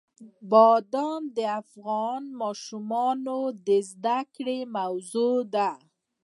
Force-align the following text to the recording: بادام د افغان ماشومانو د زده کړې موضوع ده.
بادام 0.51 1.21
د 1.37 1.39
افغان 1.61 2.23
ماشومانو 2.41 3.39
د 3.67 3.69
زده 3.91 4.19
کړې 4.35 4.59
موضوع 4.77 5.35
ده. 5.55 5.71